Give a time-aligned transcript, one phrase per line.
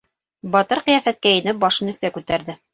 [0.55, 2.61] Батыр ҡиәфәткә инеп башын өҫкә күтәрҙе.